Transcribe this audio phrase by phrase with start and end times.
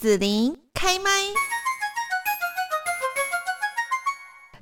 [0.00, 1.10] 子琳开麦。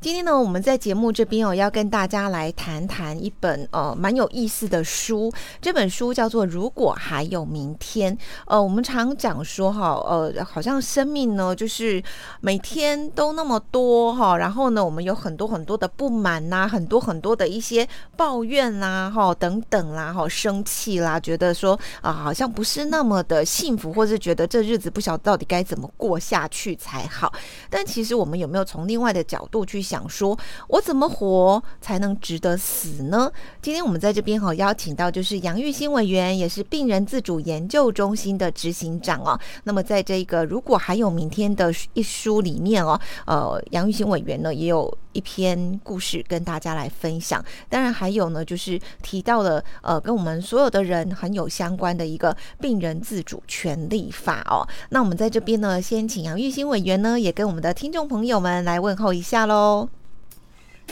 [0.00, 5.32] 今天呢，我们在节目这边哦，要跟大家来谈谈一本呃蛮有意思的书。
[5.60, 8.16] 这本书叫做《如果还有明天》。
[8.46, 12.00] 呃，我们常讲说哈，呃，好像生命呢，就是
[12.40, 27.32] 每天都那么多哈，然后呢，我们有很多很多的不满呐，很多很多的一些抱怨啦，哈，等等啦，哈，生气啦，觉得说啊，好像不是那么的幸福，或是觉得这日子不晓得到底该怎么过下去才好。
[27.68, 29.82] 但其实我们有没有从另外的角度去？
[29.88, 30.38] 想说，
[30.68, 33.32] 我怎么活才能值得死呢？
[33.62, 39.40] 今天我们在这边哈邀请到就是杨玉新委员，也是病人自主研究中心的执行长哦。
[39.64, 47.44] 那么在这个如果还有明天的一书里面哦，呃，杨玉新委员呢也有一篇故事跟大家来分享。
[47.68, 54.62] 当然还有呢，就是提到了呃跟我们所有的人很有相关的一个病人自主权利法哦。
[54.90, 59.88] 那我们在这边呢，先请杨玉新委员呢也跟我们的听众朋友们来问候一下喽。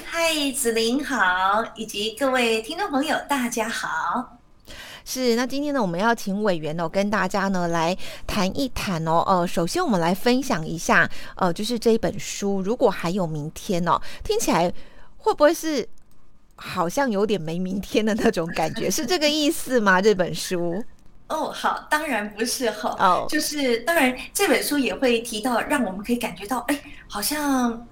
[0.05, 4.38] 嗨，子琳好，以及各位听众朋友，大家好。
[5.08, 9.22] 是，那今天呢，我们要请委员哦，跟大家呢来谈一谈哦。
[9.24, 14.70] 呃，首先我们来分享一下，呃，就是这一本书，如果还有明天哦，听起来
[15.16, 15.88] 会不会是
[16.56, 18.90] 好像有点没明天的那种感觉？
[18.90, 20.02] 是这个意思吗？
[20.02, 20.82] 这本书？
[21.28, 27.86] 哦，好，当然不是哈，哦，就是当然这本书也会提到，让我们可以感觉到，哎，好像。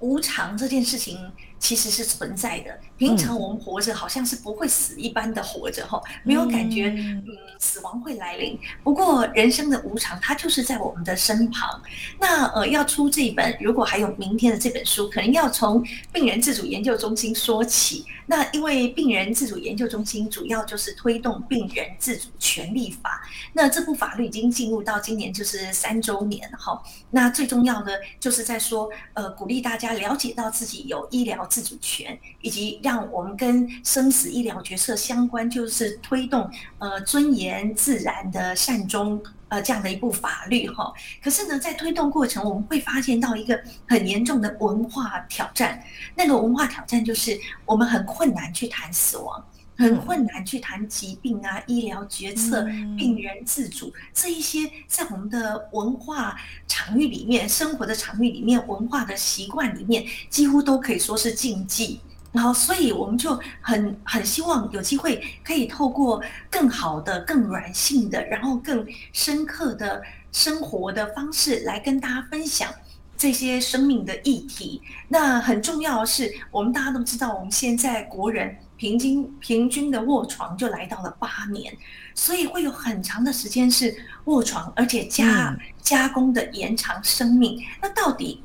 [0.00, 2.78] 无常这件事情其实是存在的。
[2.96, 7.24] 平常我们活着好像是不会死一般的活着哈，没有感觉，嗯，
[7.58, 8.58] 死亡会来临。
[8.82, 11.82] 不过人生的无常，它就是在我们的身旁。
[12.20, 18.04] 那呃，要出这本，如果还有明天的这本书，可能要从病人自主研究中心说起。
[18.26, 23.22] 那因为病人自主研究中心主要就是推动病人自主权利法，
[23.52, 26.82] 那这部法律已经进入到今年就是三周年哈。
[27.10, 36.48] 那最重要的就是在说，呃，鼓励大家了解到自己有医疗自主权，以及让我们跟生死医疗决策相关，就是推动
[36.78, 39.20] 呃尊严自然的善终。
[39.50, 40.92] 呃，这样的一部法律哈，
[41.22, 45.80] 可是呢，在推动过程，我们会发现到一个很严重的文化挑战。
[46.16, 49.44] 那个文化挑战就是，我们很困难去谈死亡，
[49.76, 52.64] 很困难去谈疾病啊、医疗决策、
[52.98, 56.36] 病人自主这一些，在我们的文化
[56.66, 62.00] 场域里面、生活的场域里面、文化的习惯里面，几乎都可以说是禁忌。
[62.34, 70.02] 然后，所以我们就很很希望有机会可以透过更好的、更软性的，然后更深刻的
[70.32, 72.68] 生活的方式来跟大家分享
[73.16, 74.82] 这些生命的议题。
[75.06, 81.72] 那很重要的是，我们大家都知道，我们现在国人平均平均的卧床就来到了八年，
[82.16, 87.62] 所以会有很长的时间是卧床，而且加加工的延长生命。
[87.80, 88.42] 那到底？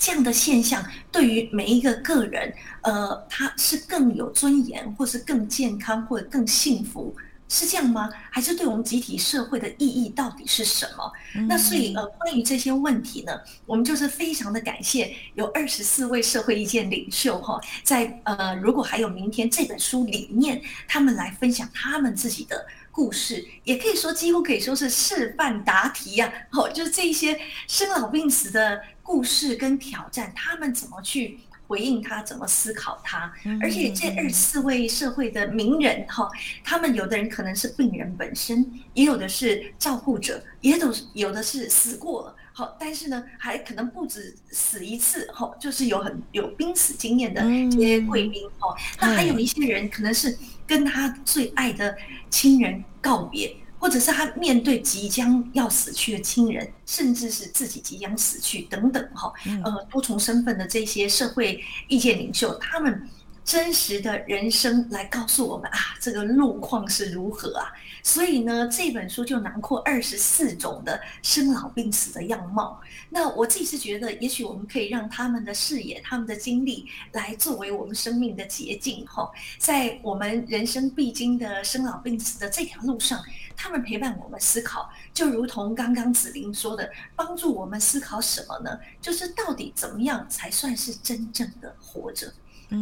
[0.00, 2.50] 这样的现象对于每一个个人，
[2.80, 7.14] 呃，他是更有尊严，或是更健康，或者更幸福，
[7.50, 8.08] 是这样吗？
[8.30, 11.12] 还是对我们集体社会的意义到底是什么？
[11.46, 27.38] 那所以，呃，关于这些问题呢，我们就是非常的感谢有二十四位社会意见领袖哈，在呃，如果还有明天这本书里面，他们来分享他们自己的故事，也可以说几乎可以说是示范答题呀，好，就是这些
[27.68, 28.80] 生老病死的。
[29.10, 33.32] 故事跟挑战，他们怎么去回应他，怎么思考他？
[33.60, 36.30] 而且这二十四位社会的名人哈，
[36.62, 42.36] 他们有的人可能是病人本身，也有的是照顾者，也都有的是死过了。
[42.52, 48.72] 好，但是呢，还可能不止死一次哈，就是有很有濒死经验的这些贵宾哈。
[49.00, 50.38] 那还有一些人可能是
[50.68, 51.96] 跟他最爱的
[52.30, 53.56] 亲人告别。
[53.80, 59.32] 或者是他面对即将要死去的亲人，甚至是自己即将死去等等，哈，
[59.64, 63.08] 呃，多重身份的这些社会意见领袖，他们。
[63.42, 67.72] 真实的人生来告诉我们啊，这个路况是如何啊？
[68.02, 72.80] 所以呢，这本书就囊括二十四种的生老病死的样貌。
[73.08, 83.22] 那我自己是觉得，也许我们可以让他们的视野、他们的经历来作为我们生命的捷径，哈，在我们人生必经的生老病死的这条路上，
[83.56, 88.78] 他们陪伴我们思考，就如同刚刚子玲说的，帮助我们思考什么呢？
[89.00, 92.32] 就是到底怎么样才算是真正的活着？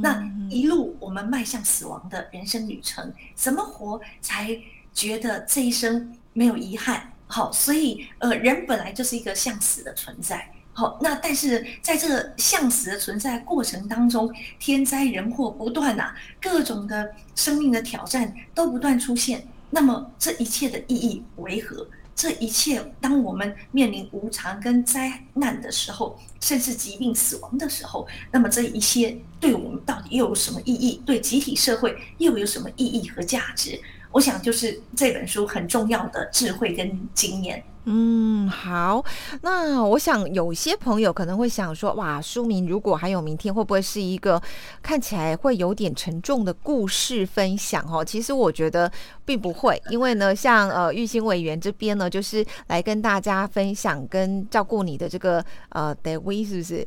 [0.03, 4.55] 那一路我们迈向死亡的人生旅程，怎么活才
[4.99, 7.13] 觉得这一生没有遗憾？
[7.29, 10.51] 好，所以呃，人本来就是一个向死的存在。
[10.73, 14.29] 好，那但是在这个向死的存在过程当中，
[14.59, 19.47] 天灾人祸不断呐，各种的生命的挑战都不断出现。
[19.71, 21.87] 那么这一切的意义为何？
[22.17, 31.01] 这一切，当我们面临无常跟灾难的时候，甚至疾病死亡的时候，那么这一些对我们到底又有什么意义？
[31.07, 33.81] 对集体社会又有什么意义和价值？
[34.11, 37.63] 我想，就是这本书很重要的智慧跟经验。
[37.91, 39.03] 嗯，好。
[39.41, 44.43] 那我想有些朋友可能会想说，哇，书名如果还有明天，会不会是一个
[44.83, 47.83] 看起来会有点沉重的故事分享？
[47.91, 48.91] 哦，其实我觉得
[49.25, 56.87] 并不会，因为呢，像呃玉兴委员这边呢，就是来跟大家分享跟照顾你的这个呃 David 是不是？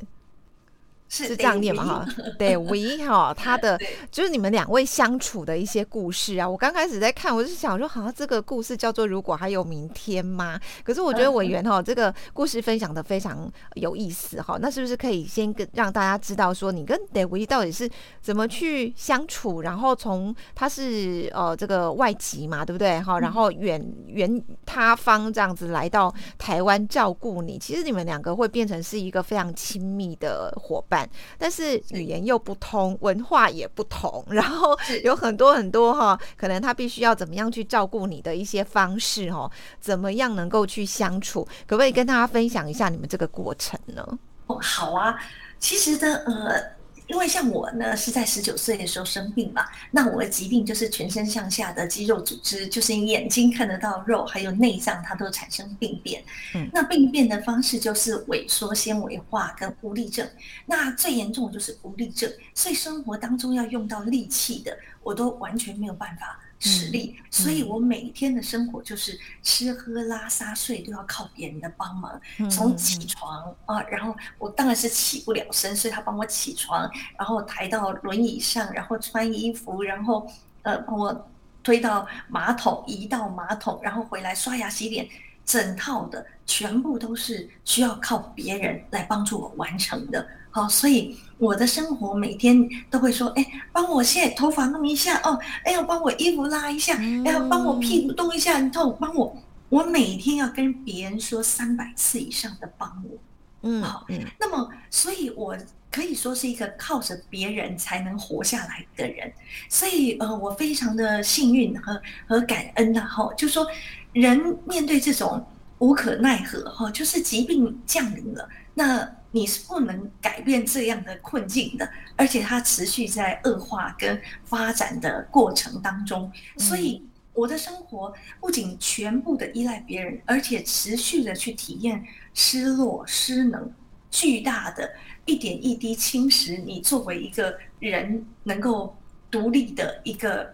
[1.11, 2.05] 是这样念嘛哈？
[2.39, 3.77] 对，We 哈，他的
[4.09, 6.49] 就是你们两位相处的一些故事啊。
[6.49, 10.57] 我刚开始在看，我就想说，好像这个故事叫做“如果还有明天”吗？
[10.85, 14.57] 可是我觉得委员哈，这个故事分享的非常有意思哈。
[14.61, 17.89] 那是不是可以先跟让大家知道说，你跟 David 到底是
[18.21, 19.61] 怎么去相处？
[19.61, 23.01] 然后从他是呃这个外籍嘛，对不对？
[23.01, 31.00] 哈，然后远远他方这样子来到台湾照顾你，其实你们两个会变成是一个非常亲密的伙伴。
[31.37, 39.49] 但是语言又不通，文化也不同，然后有很多很多哈，可能他必须要怎么样去照顾你的一些方式哈，
[39.79, 41.43] 怎么样能够去相处？
[41.67, 44.05] 可不可以跟大家分享一下你们这个过程呢？
[44.47, 45.17] 哦，好啊，
[45.59, 46.80] 其实的呃。
[47.11, 56.23] 因为像我呢，是在十九岁的时候生病嘛，那我的疾病就是全身上下的肌肉组织，就是你眼睛看得到肉，还有内脏，它都产生病变。
[56.55, 60.25] 嗯，那病变的方式就是萎缩、纤维化跟无力症。
[60.65, 66.39] 那最严重的就是无力症，所以生活当中要用到力气的，我都完全没有办法。
[66.61, 72.21] 实力，所以我每天的生活就是吃喝拉撒睡都要靠别人的帮忙。
[72.49, 80.25] 从起床啊，然后我当然是起不了身，所以他帮我起床，然后抬到轮椅上，然后穿衣服，然后
[80.61, 81.29] 呃帮我
[81.63, 85.07] 推到马桶，移到马桶，然后回来刷牙洗脸，
[85.43, 90.27] 整套的全部都是需要靠别人来帮助我完成的。
[90.51, 99.35] 好，所以我的生活每天都会说，哎，帮我现在头发弄一下哦，哎要帮我衣服拉一下，哎要帮我屁股动一下，你痛，帮我，
[99.69, 103.17] 我每天要跟别人说三百次以上的帮我，
[103.61, 104.05] 嗯，好，
[104.39, 105.57] 那么，所以我
[105.89, 109.31] 可以说是一个靠着别人才能活下来的人，
[109.69, 113.65] 所以呃，我非常的幸运和和感恩呐，哈，就说
[114.13, 115.45] 人面对这种
[115.79, 119.17] 无可奈何哈，就是疾病降临了，那。
[119.33, 127.01] 你是不能改变这样的困境的，而且它持续在恶化跟发展的过程当中，所以
[127.31, 133.73] 我的生活不仅全部的依赖别人，而且持续的去体验失落、失能，
[134.09, 134.91] 巨大的
[135.23, 138.93] 一点一滴侵蚀你作为一个人能够
[139.29, 140.53] 独立的一个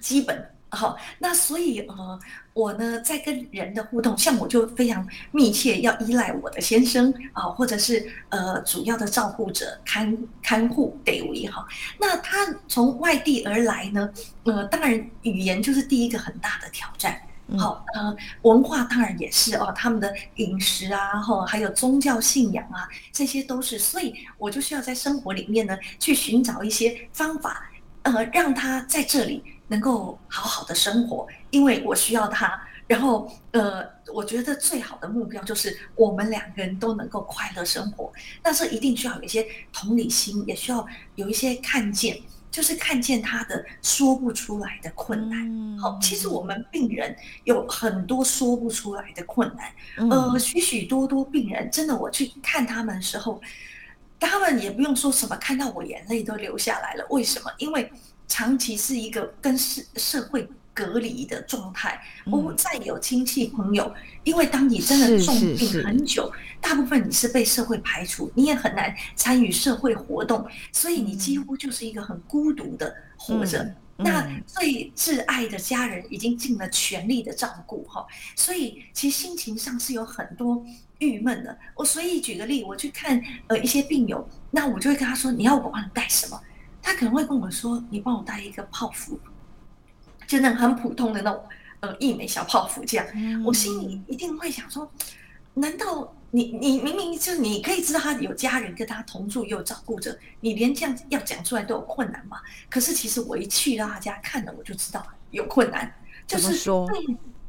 [0.00, 0.49] 基本。
[0.72, 2.18] 好，那所以呃，
[2.52, 11.66] 我呢在跟人的互动，像我就非常密切，要依赖我的先生啊，或者是呃主要的照顾者看看护得为哈。
[11.98, 14.08] 那他从外地而来呢，
[14.44, 17.20] 呃，当然语言就是第一个很大的挑战。
[17.58, 27.68] 好，呃，文化当然也是哦，他们的饮食啊，哈，还有宗教信仰啊，这些都是，所以我就需要在生活里面呢去寻找一些方法，
[28.02, 29.42] 呃，让他在这里。
[29.70, 32.60] 能够好好的生活，因为我需要他。
[32.86, 38.12] 然后，呃，我觉得最好的目标就是我们两个人都能够快乐生活。
[38.42, 40.84] 那这一定需要有一些同理心，也需要
[41.14, 42.18] 有一些看见，
[42.50, 45.78] 就是看见他的说不出来的困难。
[45.78, 50.10] 好，其实我们病人有很多说不出来的困难。
[50.10, 53.40] 呃，许许多多病人，真的我去看他们的时候，
[54.20, 57.06] 他们也不用说什么，看到我眼泪都流下来了。
[57.10, 57.50] 为什么？
[57.58, 57.90] 因为。
[58.32, 63.92] 长期是一个跟社社会隔离的状态，不再有亲戚朋友。
[64.22, 73.74] 因为当你真的重病很久，大部分你是被社会排除，你也很难参与社会活动，所以你几乎就是一个很孤独的活着。
[73.96, 80.64] 那最挚爱的家人已经尽了全力的照顾哈，所以其实心情上是有很多
[81.00, 81.58] 郁闷的。
[81.74, 86.40] 我随意举个例，我去看呃一些病友，那我就会跟他说：“你要我帮你带什么？”
[86.80, 89.18] 他可能会跟我说：“你帮我带一个泡芙，
[90.26, 91.42] 就那种很普通的那种
[91.80, 93.06] 呃一枚小泡芙这样。”
[93.44, 94.90] 我心里一定会想说
[95.52, 102.38] ：“难道你你明明就是你可以知道他有家人跟他同住，有照顾着，你连这样要讲出来都有困难吗？”
[102.70, 105.92] 可是其实我一去到他家看了，我就知道有困难。
[106.26, 106.88] 就是说，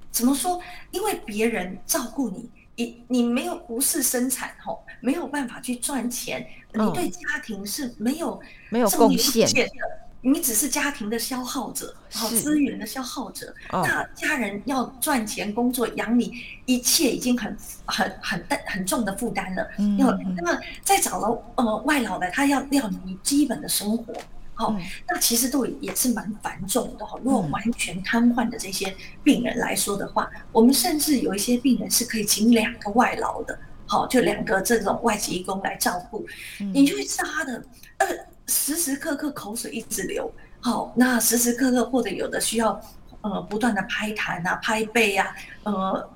[0.10, 0.60] 怎么说？
[0.89, 2.50] 因为别人照顾你。
[2.75, 9.70] 你你没有不是生产吼，没有办法去赚钱，你对家庭是没有没有贡献的。
[10.24, 13.51] 你只是家庭的消耗者，好资源的消耗者。
[13.72, 16.32] 那家人要赚钱工作养你，
[16.68, 19.68] 一切已经很很很大很重的负担了。
[19.98, 24.13] 要那么再找了呃外劳来，他要料理你基本的生活，
[24.62, 24.75] 好，
[25.08, 27.18] 那其实都也是蛮繁重的哈。
[27.24, 36.25] 如果完全瘫痪的这些病人来说的话，我们甚至有一些病人是可以请两个外劳的，好，就两个这种外籍工来照顾，
[36.74, 37.63] 你就会知道他的
[37.98, 38.08] 呃。
[38.48, 42.77] 时时刻刻口水一直流，好，那时时刻刻或者有的需要，
[43.22, 46.12] 呃，不断的拍痰啊、拍背啊，呃，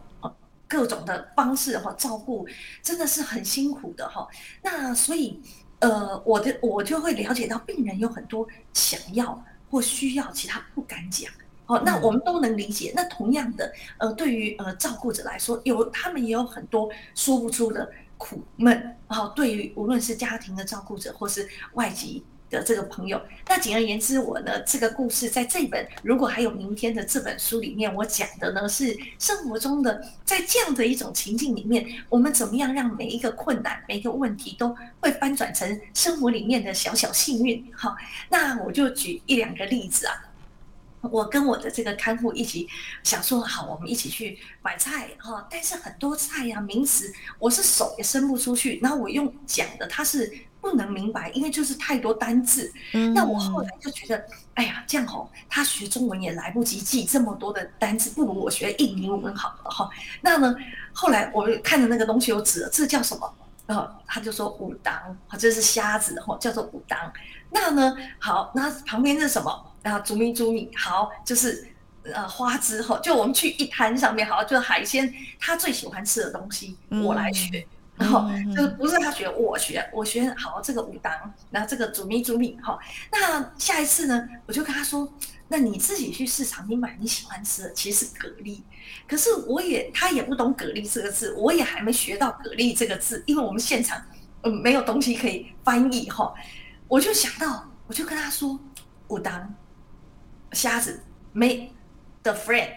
[0.67, 2.45] 各种的方式哈照顾，
[2.83, 4.27] 真的是很辛苦的哈。
[4.61, 5.39] 那所以，
[5.87, 11.31] 呃，我的我就会了解到病人有很多想要或需要，其他不敢讲，
[11.65, 12.91] 好，那我们都能理解。
[12.95, 17.89] 那同样的，呃，对于呃照顾者来说，有他们也有很多说不出的。
[18.17, 19.27] 苦闷好！
[19.35, 37.65] 对于无论是家庭的照顾者，或是外籍的这个朋友，那简而言之，我呢这个故事在这本如果还有明天的这本书里面，我讲的呢是生活中的，在这样的一种情境里面，我们怎么样让每一个困难、每一个问题都会翻转成生活里面的小小幸运？
[37.75, 37.95] 好，
[38.29, 40.13] 那我就举一两个例子啊。
[41.11, 42.67] 我跟我的这个看护一起
[43.03, 50.33] 想说好，我们一起去买菜哈，但是很多菜呀名词我是手也伸不出去，然后我用讲的他是
[50.65, 52.73] 不能明白，因为就是太多单字。
[52.93, 59.87] 嗯那我后来就觉得，哎呀，这样吼，他学中文也来不及记这么多的单字，不如我学印尼文好了哈。
[60.21, 60.55] 那呢，
[60.91, 63.31] 后来我看着那个东西有指，这叫什么？
[63.67, 66.99] 然后他就说武当，这是虾子哈，叫做武当。
[67.51, 69.71] 那呢，好，那旁边是什么？
[69.83, 71.67] 然后煮米煮米，好，就是
[72.03, 81.13] 呃花枝哈，就我们去一摊上面，好，就是海鲜，他最喜欢吃的东西，我来学，然后就是不是他学，我学，我学好这个武当，
[81.51, 82.77] 然后这个煮米煮米，哈，
[83.11, 85.11] 那下一次呢，我就跟他说，
[85.47, 88.61] 那你自己去市场，你买你喜欢吃的，其实是蛤蜊，
[89.07, 94.01] 可是我也他也不懂蛤蜊这个字，我也还没学到蛤蜊这个字，因为我们现场
[94.43, 96.33] 嗯没有东西可以翻译哈，
[96.87, 98.59] 我就想到，我就跟他说
[99.07, 99.53] 武当。
[100.51, 101.69] 瞎子没
[102.23, 102.69] 的 friend，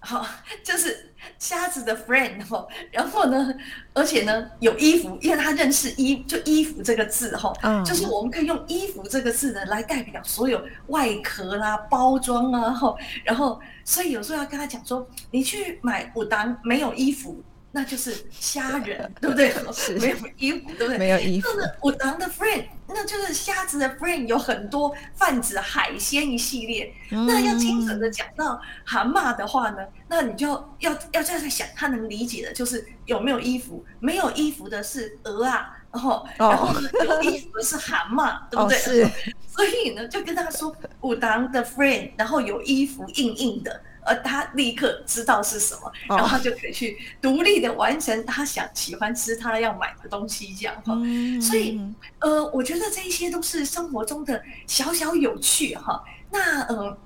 [0.00, 0.26] 好，
[0.62, 3.54] 就是瞎子的 friend 哈，然后呢，
[3.92, 7.52] 而且呢有衣服，因为他认识衣，就衣服这个字哈，
[7.84, 17.42] 就是我们可以用衣服这个字呢来代表所有外壳啦、包装啊哈，然后所以有时候要跟他讲说，你去买武当没有衣服。
[17.72, 19.54] 那就是虾仁，对不对？
[20.00, 20.98] 没有衣服，对不对？
[20.98, 21.48] 没有衣服。
[21.56, 26.92] 那我当的 friend，那就是虾子的 friend，有很多泛指海鲜一系列。
[27.10, 30.48] 那要精准的讲到蛤蟆的话呢，那你就
[30.80, 36.74] 要要这样想，他能理解的就是有没有衣服，没有衣服的是鹅啊，然后然后
[37.04, 38.78] 有衣服的是蛤蟆，对不对？
[38.78, 39.08] 是。
[39.46, 43.80] 所以呢，就跟他说，武当的 friend，然后有衣服硬硬的。
[44.10, 50.92] 而他立刻知道是什么，然后他就可以去独立的完成他想喜欢吃他要买的东西，这样哈。
[51.40, 51.80] 所以，
[52.18, 56.02] 呃，我觉得这一些都是生活中的小小有趣哈。
[56.32, 56.98] 那呃，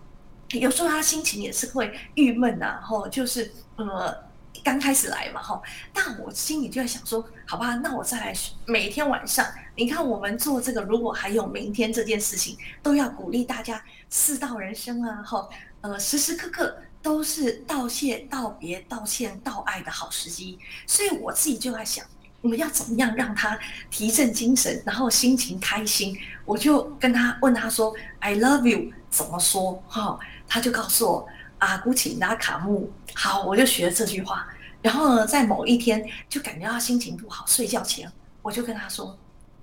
[0.52, 4.16] 有时候他心情也是会郁闷呐，哈，就是呃
[4.62, 5.60] 刚开始来嘛哈。
[5.94, 8.34] 那我心里就在想说，好吧，那我再来
[8.64, 9.46] 每天晚上，
[9.76, 15.46] 你看我们做这个，如果还有明天这件事情，都要鼓励大家四道人生啊，哈。
[15.84, 22.02] 呃，时时刻刻都是道谢、道别、道歉、道爱的好时机，所以我自己就在想，
[22.40, 23.58] 我们要怎么样让他
[23.90, 26.18] 提振精神，然后心情开心。
[26.46, 29.74] 我就跟他问他说：“I love you” 怎么说？
[29.86, 30.18] 哈，
[30.48, 31.28] 他就告诉我
[31.60, 34.48] ：“阿古琴达卡木。”好，我就学这句话。
[34.80, 39.14] 然后呢，在某一天就感觉他心情不好，睡觉前我就跟他说：“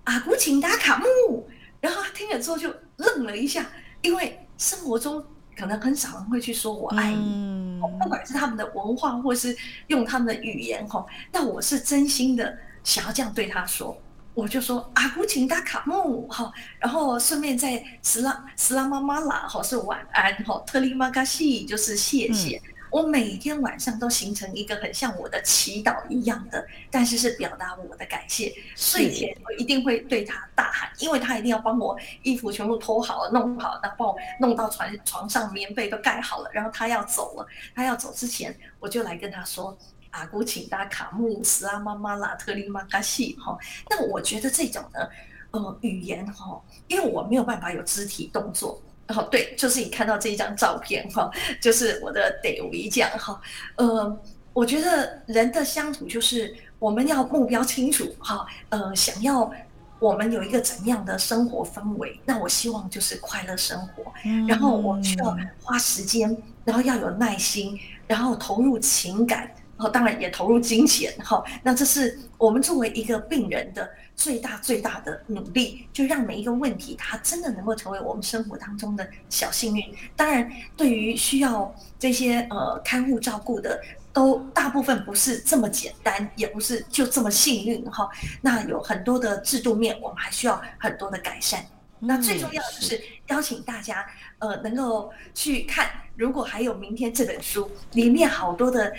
[0.05, 1.49] 阿古琴达卡木。”
[1.81, 3.65] 然后他听了之后就愣了一下，
[4.03, 5.25] 因为生活中。
[5.61, 9.55] 可能很少人会去说“我爱你”，不管是他们的文化，或是
[9.87, 11.07] 用他们的语言吼。
[11.31, 13.95] 但我是真心的想要这样对他说，
[14.33, 22.59] 我就说“阿古琴达卡木”哈，然后顺便在“斯拉斯拉妈妈啦”哈是晚安哈，“特里玛卡西”就是谢谢。
[22.91, 28.53] 我每天晚上都形成一个很像我的祈祷一样的，但是是表达我的感谢。
[28.75, 36.49] 睡前我一定会对他大喊，因为他一定要帮我衣服全部脱好了、弄好，那帮我弄到床床上，棉被都盖好了。
[36.51, 39.75] 然后他要走了，他要走之前，我就来跟他说
[40.11, 43.57] ：“阿古，请达卡穆斯啊，妈妈拉特里玛卡西哈。”
[43.89, 45.07] 那我觉得这种呢，
[45.51, 48.81] 呃，语言哈，因为我没有办法有肢体动作。
[49.07, 51.29] 哦，对，就是你看到这一张照片哈，
[51.59, 53.41] 就是我的得维讲哈。
[53.75, 54.19] 呃，
[54.53, 59.51] 我觉得人的相处就是我们要目标清楚哈，呃，想要
[59.99, 62.19] 我们有一个怎样的生活氛围？
[62.25, 64.11] 那我希望就是快乐生活。
[64.47, 67.77] 然后我需要花时间，然后要有耐心，
[68.07, 69.51] 然后投入情感，
[69.89, 71.13] 当然也投入金钱。
[71.23, 79.83] 哈，那这是我们作为一个病人的最大最大的努力，就让每一个问题它真的能够成为我们生活当中的小幸运。
[80.15, 83.81] 当然，对于需要这些呃看护照顾的。
[84.13, 88.09] 都大部分不是这么简单，也不是就这么幸运哈。
[88.41, 91.65] 那有很多的制度面，我们还需要很多的改善。
[91.97, 94.05] 那最重要的是邀请大家，
[94.39, 95.89] 呃，能够去看。
[96.17, 98.91] 如果还有明天这本书里面好多的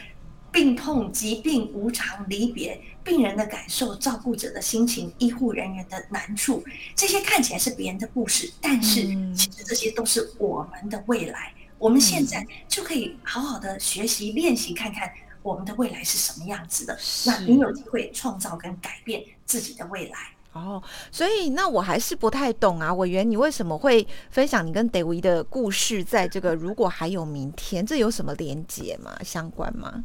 [0.52, 6.62] 病痛、疾病、无常、离别、病人的感受、照顾者的心情、医护人员的难处，
[6.94, 9.00] 这些看起来是别人的故事，但是
[9.34, 11.52] 其实这些都是我们的未来。
[11.78, 15.10] 我们现在就可以好好的学习练习，看看
[15.42, 16.96] 我们的未来是什么样子的。
[17.26, 20.18] 那你有机会创造跟改变自己的未来
[20.52, 20.80] 哦。
[21.10, 26.04] 所以那我还是不太懂啊，委员，你为什么会分享你跟 David 的故事？
[26.04, 29.18] 在这个如果还有明天，这有什么连结吗？
[29.24, 30.04] 相关吗？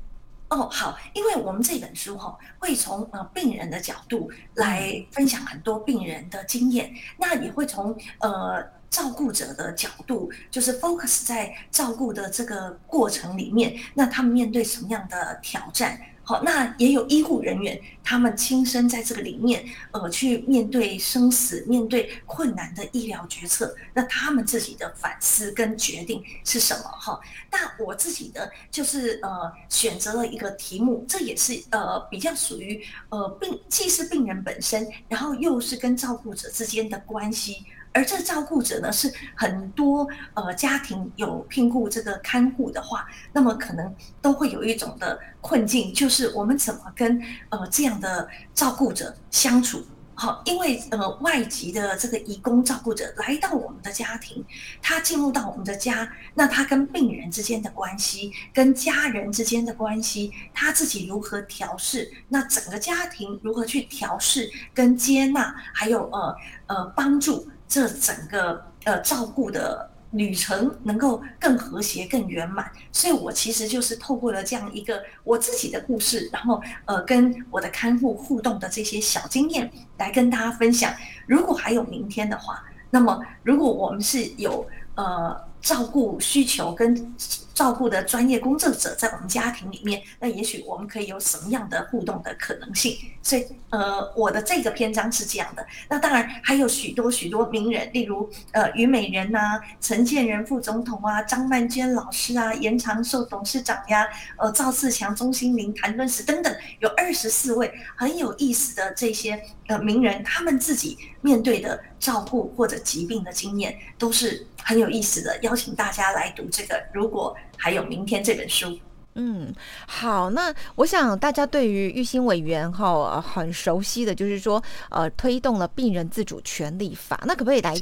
[0.50, 8.77] 哦，好，因为我们这本书哈会从呃病人的角度来分享很多病人的经验，那也会从呃。
[8.90, 16.00] 照顾者的角度，就是 focus 在照顾的这个过程里面，那他们面对什么样的挑战？
[16.24, 26.84] 好，那也有医护人员，他们亲身在这个里面，呃，去面对生死、面对困难的医疗决策，那他们自己的反思跟决定是什么？
[26.84, 27.18] 哈，
[27.50, 37.64] 那我自己的就是呃，选择了一个题目，这也是呃比较属于呃病，既是病人本身，然后又是跟照顾者之间的关系。
[37.98, 49.84] 而这照顾者呢，是很多呃家庭有聘雇这个看护的话，那么可能都会有一种的困境，就是我们怎么跟呃这样的照顾者相处？
[50.14, 54.46] 好，因为呃外籍的这个义工照顾者来到我们的家庭，
[54.80, 62.12] 他进入到我们的家，那他跟病人之间的关系，跟家人之间的关系，他自己如何调试？
[62.30, 65.56] 那整个家庭如何去调试跟接纳？
[65.74, 66.36] 还有呃
[66.68, 67.48] 呃帮助。
[67.68, 80.94] 这整个呃照顾的旅程能够更和谐、更圆满，所以我其实就是透过了这样一个我自己的故事，然后呃跟我的看护互动的这些小经验来跟大家分享。
[81.26, 85.46] 如果还有明天的话，那么如果我们是有呃。
[85.60, 87.16] 照顾需求跟
[87.54, 92.96] 照顾的专业工作者在我们家庭里面，那也许我们可以有什么样的互动的可能性？
[93.28, 95.68] 所以，呃，我的这个篇章是这样的。
[95.90, 109.38] 那当然还有许多许多名人，例如呃虞美人呐、陈建仁副总统啊、张曼娟老师啊、严长寿董事长呀、呃赵自强、钟心凌、谭敦实等等，有二十四位很有意思的这些
[109.68, 114.48] 呃名人，他们自己面对的照顾或者疾病的经验都是。
[114.68, 116.78] 很有意思的，邀请大家来读这个。
[116.92, 118.78] 如果还有明天这本书，
[119.20, 119.52] 嗯，
[119.88, 127.76] 好，那我想大家对于玉兴委员哈很熟悉的就是说，呃，推动了病人自主权利法，那可不可以来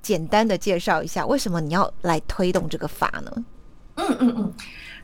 [0.00, 3.44] 简单的介绍一下，为什么你要来推动这个法呢？
[3.96, 4.54] 嗯嗯嗯。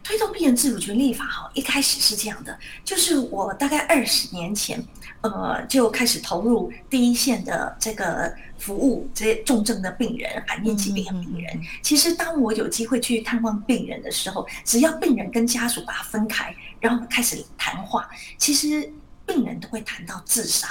[0.06, 4.80] 推动病人自主权立法哈，一开始是这样的，就是我大概二十年前，
[5.22, 11.60] 呃，就开始投入第一线的这个服务这些重症的病人、罕见疾病的病人。
[11.82, 18.88] 其实当我有机会去探望病人的时候，只要病人跟家属把他分开，然后开始谈话，其实
[19.26, 20.68] 病人都会谈到自杀，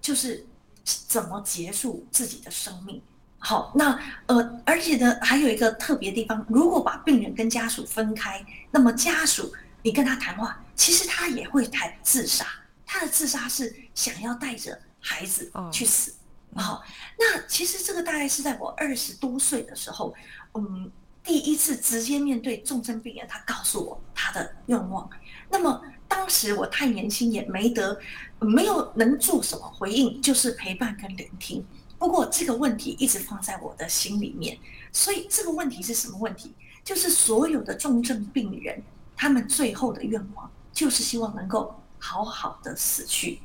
[0.00, 0.44] 就是
[0.84, 3.00] 怎么结束自己的生命。
[3.48, 12.44] 好，那呃，而且呢，还有一个特别地方，如果把病人跟家属分开，那么家属你跟他谈话，其实他也会谈自杀，
[12.84, 16.12] 他的自杀是想要带着孩子去死。
[16.56, 16.84] 好，
[17.18, 20.14] 那其实这个大概是在我二十多岁的时候，
[20.52, 20.92] 嗯，
[21.24, 25.08] 第一次直接面对重症病人，他告诉我他的愿望。
[25.48, 27.98] 那么当时我太年轻，也没得，
[28.40, 31.64] 没有能做什么回应，就是陪伴跟聆听。
[31.98, 34.56] 不过这个问题一直放在我的心里面，
[34.92, 36.54] 所以这个问题是什么问题？
[36.84, 38.82] 就是所有的重症病人，
[39.16, 43.40] 他们最后的愿望就是希望能够好好的死去。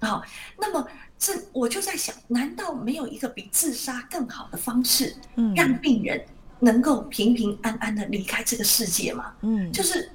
[0.00, 0.22] 好，
[0.58, 0.86] 那么
[1.16, 5.16] 这我就在想，难道没有一个比自杀更好的方式，
[5.54, 6.26] 让病人
[6.58, 9.32] 能够平平安安的离开这个世界吗？
[9.42, 10.10] 嗯，就是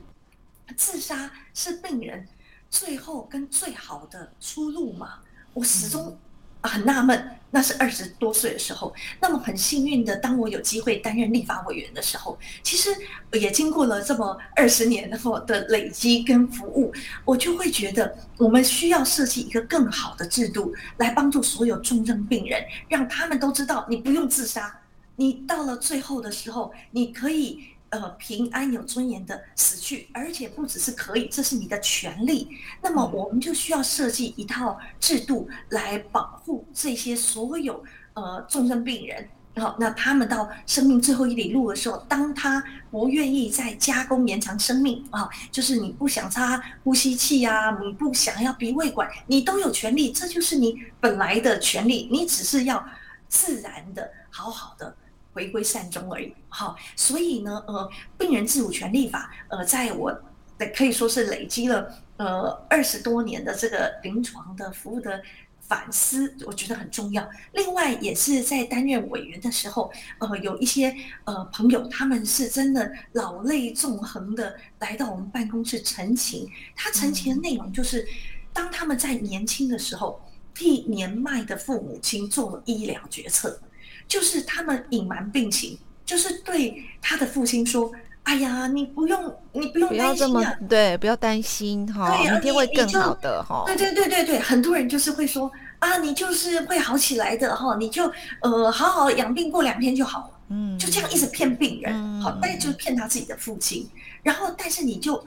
[0.75, 2.27] 自杀是病人
[2.69, 5.19] 最后跟最好的出路吗？
[5.53, 6.19] 我始终。
[6.67, 7.31] 很纳闷。
[7.49, 12.89] 那是二十多岁的时候，那么很幸运的，当我有机会担任立法委员的时候，其实
[13.31, 24.81] 也经过了这么二十年后的累积跟服务，我就会觉得我们需要设计一个更好的制度，来帮助所有重症病人，让他们都知道，你不用自杀，
[25.15, 27.63] 你到了最后的时候，你可以。
[27.89, 32.49] 呃，平安有尊严的死去，而且不只是可以，这是你的权利。
[32.81, 37.81] 那么，我们就需要设计一套制度来保护这些所有
[38.13, 39.27] 呃重症病人。
[39.55, 52.07] 好，那他们到生命最后一里路的时候，当他不愿意再加工延长生命啊，就是你不想插呼吸器啊，你不想要鼻胃管，你都有权利，这就是你本来的权利。
[52.11, 52.85] 你只是要
[53.29, 54.95] 自然的好好的。
[55.37, 60.11] 回归善终而已，好，所以呢，呃，病人自主权利法，呃，在我
[60.57, 65.21] 的可以说是累积了呃二十多年的这个临床的服务的
[65.67, 67.29] 反思，我觉得很重要。
[67.53, 70.91] 另外，也是在担任委员的时候，呃，有一些
[71.25, 78.07] 呃朋友，他们是真的老泪纵横的来到我们办公室陈情，他陈情的内容就是，
[78.51, 80.19] 当他们在年轻的时候
[80.55, 83.61] 替年迈的父母亲做了医疗决策。
[84.07, 87.91] 就是他们隐瞒病情，就是对他的父亲说
[88.23, 103.85] ：“哎呀，你不用，你不用担心啊，对，不要担心哈，明天会更好的哈。”对对对对对，很多人就是会说：“啊，你就是会好起来的哈，你就呃好好养病，过两天就好了。”嗯，就这样一直骗病人，好，但是就骗他自己的父亲。
[104.23, 105.21] 然后，但是你就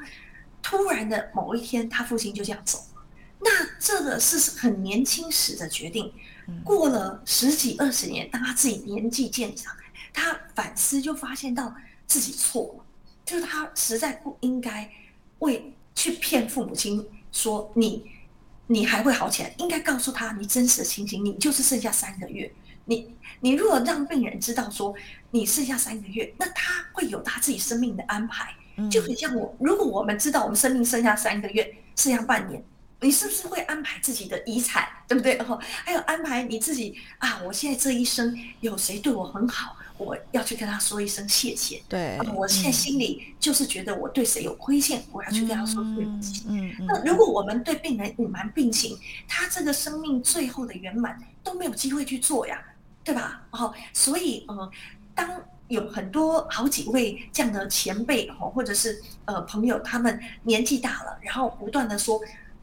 [0.62, 2.84] 突然的某一天，他父亲就这样走了。
[3.42, 6.12] 那这个是很年轻时的决定。
[6.64, 9.72] 过了十几二十年，当他自己年纪渐长，
[10.12, 11.72] 他反思就发现到
[12.08, 12.84] 自己错了，
[13.24, 14.90] 就是他实在不应该
[15.38, 18.10] 为去骗父母亲说你
[18.66, 22.52] 你还会好起来，应该告诉他你真实的情形，你就是剩下三个月。
[22.86, 24.92] 你你如果让病人知道说
[25.30, 28.52] 你剩下三个月，那他会有他自己生命的安排，
[28.90, 32.60] 就很像我，如果我们知道我们生命剩下三个月，剩下半年。
[33.02, 35.38] 你是不是会安排自己的遗产，对不对？
[35.38, 37.40] 哦，还有安排你自己啊！
[37.42, 41.82] 我现在这一生有谁对我很好，我要去跟他说一声谢谢。
[41.88, 46.44] 对，我现在心里就是觉得我对谁有亏欠，我要去跟他说对不起。
[46.48, 46.86] 嗯嗯。
[46.86, 52.62] 那如果我们对病人隐瞒病情，他这个生命最后的圆满都没有机会去做呀，
[53.02, 53.42] 对吧？
[53.52, 54.70] 哦，所以呃，
[55.14, 62.20] 当有很多好几位这样的前辈哦，或者是呃朋友，他们年纪大了，然后不断的说。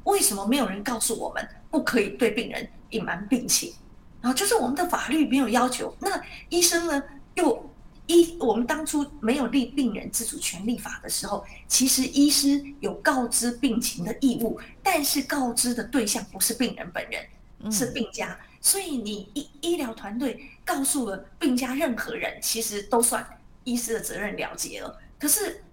[0.08, 3.74] 为什么没有人告诉我们不可以对病人隐瞒病情？
[4.22, 7.04] 然后就是我们的法律没有要求，那医生呢？
[7.36, 7.70] 又
[8.08, 18.40] 医我们当初没有立病人自主权利法的时候，其实医师有告知病情的义务，但是告知的对象不是病人本人，是病家。
[18.62, 23.24] 所以你医医疗团队告诉了病家任何人，其实都算
[23.66, 24.98] 医师的责任了结了。
[25.20, 25.64] 可是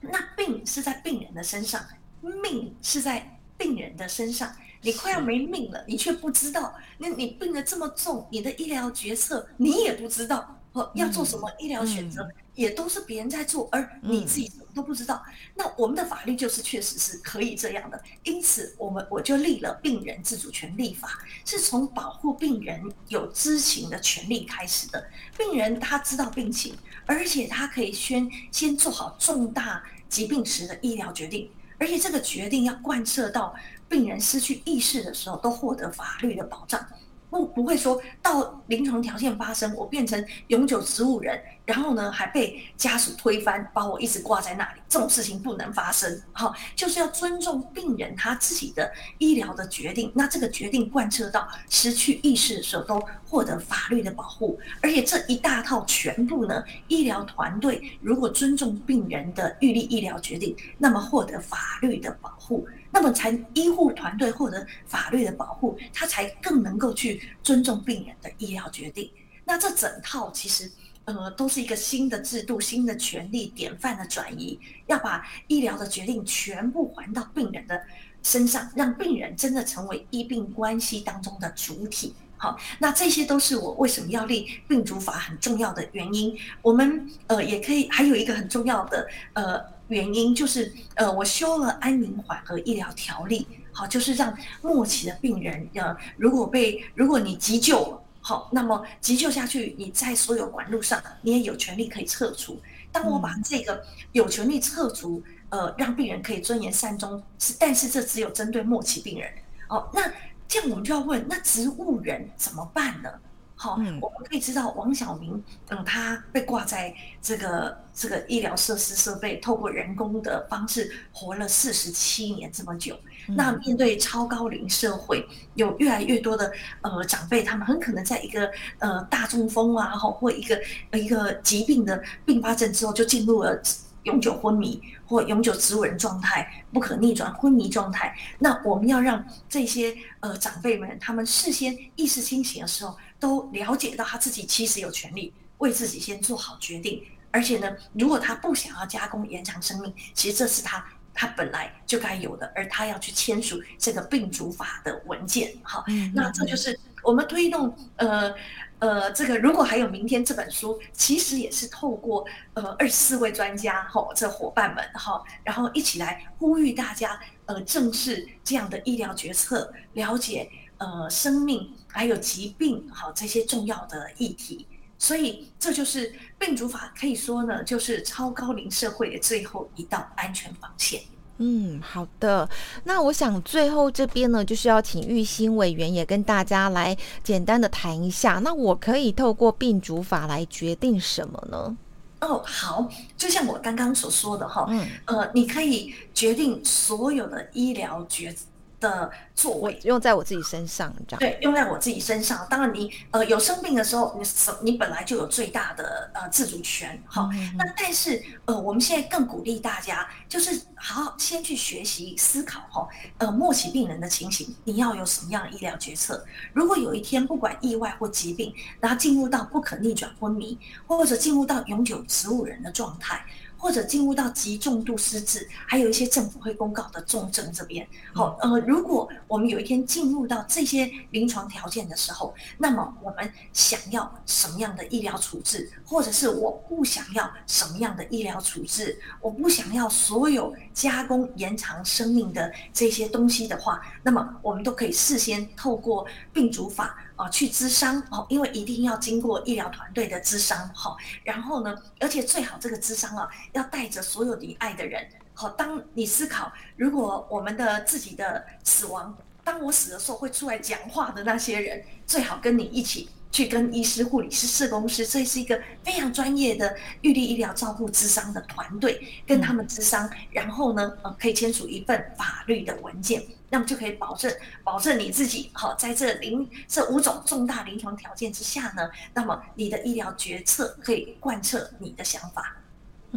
[0.00, 1.80] 那病是在病人的身上，
[2.20, 3.37] 命是在。
[3.58, 6.74] 病人的身上，你快要没命了，你却不知道。
[6.96, 15.22] 那你病得这么重，你的医疗决策你也不知道，哦，要做什么医疗选择也都是别人在做，而你自己什么都不知道。
[15.54, 25.04] 那我们的法律就是确实是可以这样的，因此我们我就立了病人自主权利法，是从保护病人有知情的权利开始的。
[25.36, 31.50] 病人他知道病情，而且他可以先先做好重大疾病时的医疗决定。
[31.78, 33.54] 而且这个决定要贯彻到
[33.88, 36.84] 病人失去意识的时候，都获得法律的保障。
[37.30, 46.20] 不不会说到临床条件发生，我变成永久植物人，然后呢还被家属推翻，把我一直挂在那里，这种事情不能发生。
[46.32, 50.10] 好，就是要尊重病人他自己的医疗的决定。
[50.14, 54.58] 那这个决定贯彻到失去意识的时候，都获得法律的保护。
[54.80, 62.66] 而且这一大套全部呢，医疗团队如果尊重病人的预立医疗决定，那么获得法律的保护。
[62.98, 69.08] 那么才医护团队获得法律的保护，他才更能够去尊重病人的医疗决定。
[69.44, 70.68] 那这整套其实，
[71.04, 74.58] 呃，都是一个新的制度、新的权利典范的转移，
[74.88, 77.80] 要把医疗的决定全部还到病人的
[78.24, 82.16] 身上，让病人真的成为医病关系当中的主体。
[82.36, 86.36] 好，那这些都是我为什么要立病主法很重要的原因。
[86.62, 89.77] 我们呃也可以还有一个很重要的呃。
[89.88, 102.60] 原因就是，呃，我修了安宁缓和医疗条例，好，就是让末期的病人，呃，如果被如果你急救，好，那么急救下去，你在所有管路上，你也有权利可以撤除。
[102.92, 109.30] 当我把这个有权利撤除，呃，让病人可以尊严善终，是，但是这只有针对末期病人，
[109.68, 110.10] 哦，那
[110.46, 113.10] 这样我们就要问，那植物人怎么办呢？
[113.60, 122.96] 好，我们可以知道王小明，嗯，他被挂在这个这个医疗设施设备，透过人工的方式活了四十七年这么久。
[123.26, 133.60] 那面对超高龄社会，有越来越多的呃长辈，他们很可能在一个呃大中风啊，或或一个一个疾病的并发症之后，就进入了
[134.04, 138.16] 永久昏迷或永久植物人状态，不可逆转昏迷状态。
[138.38, 142.96] 那我们要让这些呃长辈们，他们事先意识清醒的时候。
[143.20, 158.32] 都了解到他自己其实有权利为自己先做好决定，而且呢，如果他不想要加工延长生命，其实这是他他本来就该有的，而他要去签署这个病主法的文件，好，那这就是我们推动呃
[158.78, 170.48] 呃这个如果还有明天这本书，其实也是透过呃二十四位专家哈这伙伴们哈，然后一起来呼吁大家呃正视这样的医疗决策，了解。
[170.80, 174.64] 呃，生命还有疾病，好这些重要的议题，
[175.00, 181.02] 所以这就是病主法，可以说呢，就是超高龄社会的最后一道安全防线。
[181.38, 182.48] 嗯，好的。
[182.84, 191.76] 那我想最后这边呢，就是要请玉兴委员也跟大家来简单的谈一下，那我可以透过病主法来决定什么呢？
[192.20, 198.32] 哦，好，就像我刚刚所说的哈，嗯，呃，你可以决定所有的医疗决。
[198.80, 202.46] 的座位用在我自己身上，这样对，用在我自己身上。
[202.48, 207.28] 当然，你呃有生病的时候，你什你本来就有最大的呃自主权，好。
[207.56, 212.88] 那但是呃，我们现在更鼓励大家，就是好好先去学习思考哈。
[213.18, 216.24] 呃，末期病人的情形，你要有什么样的医疗决策？
[216.52, 223.24] 如果有一天不管意外或疾病，然后进入到不可逆转昏迷，或者进入到永久植物人的状态。
[223.58, 227.86] 或者进入到极重度失智，还有一些政府会公告的重症这边。
[228.14, 246.96] 好，呃，如果我们有一天进入到这些临床条件的时候，那么我们想要什么样的医疗处置，或者是我不想要什么样的医疗处置，我不想要所有加工延长生命的这些东西的话，那么我们都可以事先透过病主法。
[247.18, 250.96] 啊，去咨商哦，因为一定要经过医疗团队的咨商哈。
[251.22, 255.06] 然后呢，而且最好这个咨商啊，要带着所有你爱的人。
[255.34, 263.10] 好，当你思考，如果我们的自己的死亡，当我死的时候会出来讲话的那些人，最好跟你一起。
[263.30, 274.30] 去跟医师、护理师、社工师，这是一个非常专业的预立医疗照护咨商的团队，跟他们咨商，然后呢，呃，可以签署一份法律的文件，那么就可以保证，
[274.62, 282.57] 保证你自己，好，在这临这五种重大临床条件之下呢，那么你的医疗决策可以贯彻你的想法。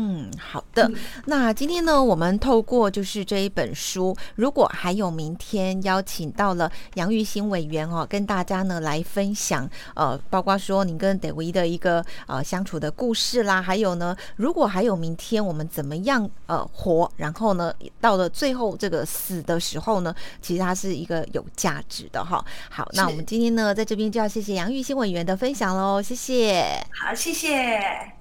[0.03, 0.91] 嗯，好的。
[1.25, 22.43] 那今天呢，我们透过就是这一本书，如果还有明天，邀请到了杨玉新委员哦，跟大家呢来分享，呃，包括说您跟德维的一个呃相处的故事啦，还有呢，如果还有明天，我们怎么样呃活，然后呢，到了最后这个死的时候呢，其实它是一个有价值的哈。
[22.71, 26.83] 好，那我们今天呢，在这边就要谢谢杨玉新委员的分享喽，谢谢。
[26.91, 28.20] 好，谢谢。